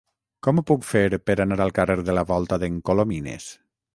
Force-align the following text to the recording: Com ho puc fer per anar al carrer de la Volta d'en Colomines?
Com 0.45 0.59
ho 0.59 0.63
puc 0.71 0.87
fer 0.91 1.01
per 1.27 1.35
anar 1.43 1.59
al 1.67 1.75
carrer 1.79 1.99
de 2.09 2.17
la 2.19 2.25
Volta 2.31 2.61
d'en 2.65 2.83
Colomines? 2.91 3.49